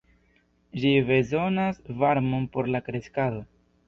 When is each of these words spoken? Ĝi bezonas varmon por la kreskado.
Ĝi 0.85 0.93
bezonas 1.09 1.77
varmon 1.99 2.47
por 2.57 2.71
la 2.77 2.81
kreskado. 2.89 3.45